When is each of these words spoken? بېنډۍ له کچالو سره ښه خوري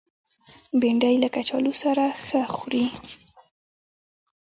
بېنډۍ 0.79 1.15
له 1.23 1.29
کچالو 1.35 1.73
سره 1.83 2.05
ښه 2.25 2.41
خوري 2.55 2.85